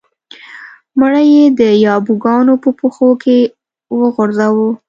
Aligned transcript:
مړی 0.99 1.25
یې 1.35 1.45
د 1.59 1.61
یابو 1.85 2.13
ګانو 2.23 2.53
په 2.63 2.69
پښو 2.79 3.09
کې 3.23 3.37
وغورځاوه. 3.99 4.67